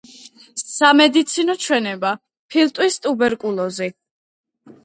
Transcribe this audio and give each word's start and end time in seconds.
სამედიცინო 0.69 1.55
ჩვენება: 1.65 2.13
ფილტვის 2.55 2.99
ტუბერკულოზი. 3.05 3.91